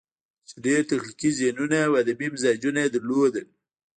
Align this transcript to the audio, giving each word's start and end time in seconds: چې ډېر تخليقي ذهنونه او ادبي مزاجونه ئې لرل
چې 0.47 0.55
ډېر 0.65 0.81
تخليقي 0.89 1.29
ذهنونه 1.39 1.77
او 1.87 1.91
ادبي 2.01 2.27
مزاجونه 2.33 2.79
ئې 2.83 2.89
لرل 3.07 3.35